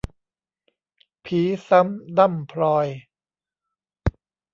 [1.25, 2.87] ผีซ้ำด้ำพลอย